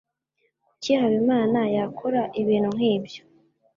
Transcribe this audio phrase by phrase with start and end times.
[0.67, 3.21] Kuki Habimana yakora ibintu nkibyo?